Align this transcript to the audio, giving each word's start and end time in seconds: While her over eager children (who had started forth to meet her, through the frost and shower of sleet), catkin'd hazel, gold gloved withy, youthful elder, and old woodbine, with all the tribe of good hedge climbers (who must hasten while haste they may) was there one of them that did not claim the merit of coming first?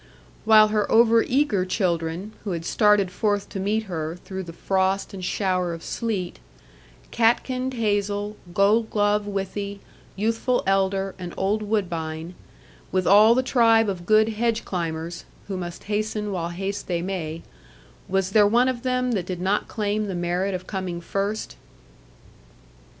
While 0.45 0.69
her 0.69 0.91
over 0.91 1.21
eager 1.21 1.63
children 1.63 2.33
(who 2.43 2.53
had 2.53 2.65
started 2.65 3.11
forth 3.11 3.49
to 3.49 3.59
meet 3.59 3.83
her, 3.83 4.15
through 4.15 4.41
the 4.41 4.51
frost 4.51 5.13
and 5.13 5.23
shower 5.23 5.75
of 5.75 5.83
sleet), 5.83 6.39
catkin'd 7.11 7.75
hazel, 7.75 8.35
gold 8.51 8.89
gloved 8.89 9.27
withy, 9.27 9.79
youthful 10.15 10.63
elder, 10.65 11.13
and 11.19 11.35
old 11.37 11.61
woodbine, 11.61 12.33
with 12.91 13.05
all 13.05 13.35
the 13.35 13.43
tribe 13.43 13.89
of 13.89 14.07
good 14.07 14.29
hedge 14.29 14.65
climbers 14.65 15.23
(who 15.47 15.55
must 15.55 15.83
hasten 15.83 16.31
while 16.31 16.49
haste 16.49 16.87
they 16.87 17.03
may) 17.03 17.43
was 18.09 18.31
there 18.31 18.47
one 18.47 18.67
of 18.69 18.81
them 18.81 19.11
that 19.11 19.27
did 19.27 19.39
not 19.39 19.67
claim 19.67 20.07
the 20.07 20.15
merit 20.15 20.55
of 20.55 20.65
coming 20.65 20.99
first? 20.99 21.55